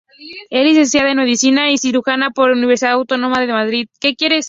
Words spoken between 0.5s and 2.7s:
licenciada en Medicina y Cirugía por la